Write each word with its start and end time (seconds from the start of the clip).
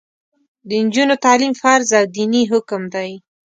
د 0.67 0.69
نجونو 0.85 1.15
تعلیم 1.25 1.53
فرض 1.61 1.89
او 1.99 2.05
دیني 2.15 2.43
حکم 2.51 2.81
دی. 2.93 3.11